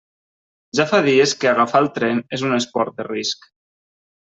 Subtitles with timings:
[0.79, 3.51] Ja fa dies que agafar el tren és un esport de risc.